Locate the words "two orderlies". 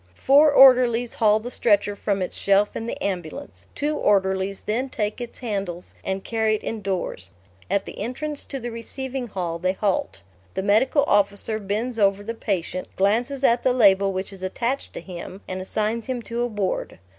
3.75-4.61